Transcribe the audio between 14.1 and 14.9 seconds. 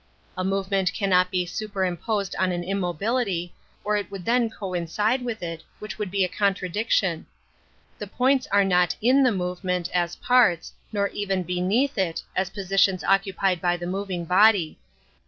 body.